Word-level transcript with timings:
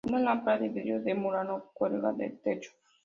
Una 0.07 0.17
lámpara 0.19 0.57
de 0.57 0.69
vidrio 0.69 0.99
de 0.99 1.13
Murano 1.13 1.65
cuelga 1.75 2.11
del 2.13 2.39
techo. 2.39 2.71